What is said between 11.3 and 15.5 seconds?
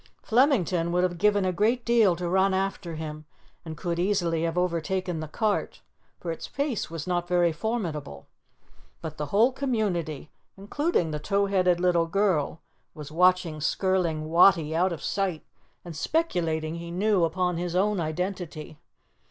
headed little girl, was watching Skirling Wattie out of sight